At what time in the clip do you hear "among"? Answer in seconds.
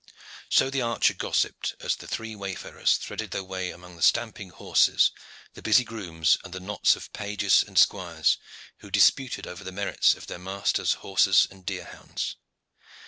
3.69-3.97